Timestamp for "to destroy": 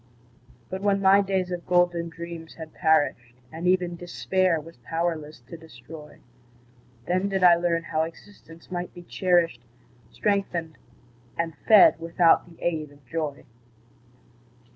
5.41-6.21